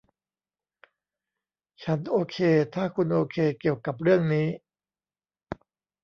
[1.83, 2.37] ฉันโอเค
[2.73, 4.47] ถ้าคุณโอเคเกี่ยวกับเรื่องนี้